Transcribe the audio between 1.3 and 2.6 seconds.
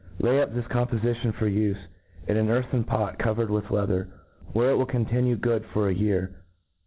for ufe, in an